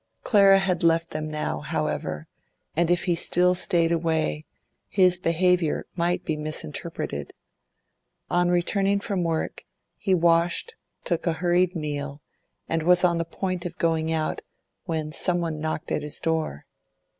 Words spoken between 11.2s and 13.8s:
a hurried meal, and was on the point of